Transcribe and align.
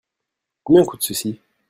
Combien 0.63 0.83
coûte 0.83 1.03
ceci? 1.03 1.39